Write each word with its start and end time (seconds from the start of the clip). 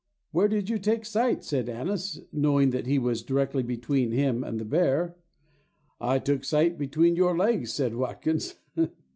Where 0.31 0.47
did 0.47 0.67
you 0.67 0.79
take 0.79 1.05
sight? 1.05 1.43
said 1.43 1.69
Annis, 1.69 2.21
knowing 2.33 2.71
that 2.71 2.87
he 2.87 2.97
was 2.97 3.21
directly 3.21 3.61
between 3.61 4.09
him 4.11 4.43
and 4.43 4.59
the 4.59 4.65
bear; 4.65 5.15
I 5.99 6.17
took 6.17 6.43
sight 6.43 6.75
between 6.75 7.15
your 7.15 7.37
legs, 7.37 7.71
said 7.71 7.93
Watkins." 7.93 8.55